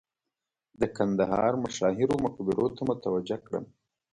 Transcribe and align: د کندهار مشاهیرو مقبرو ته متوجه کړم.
د 0.79 0.81
کندهار 0.97 1.51
مشاهیرو 1.63 2.15
مقبرو 2.25 2.67
ته 2.75 2.81
متوجه 2.89 3.37
کړم. 3.45 3.65